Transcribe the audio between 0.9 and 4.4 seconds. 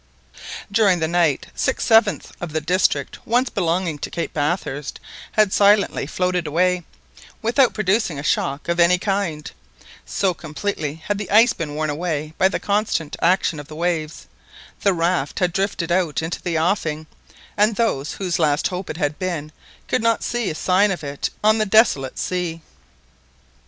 the night six sevenths of the district once belonging to Cape